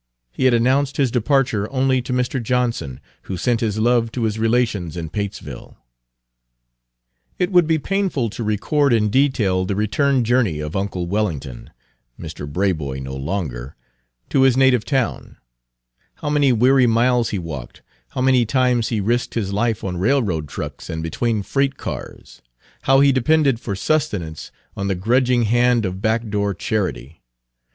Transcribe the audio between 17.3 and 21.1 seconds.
walked; how many times he risked his life on railroad trucks and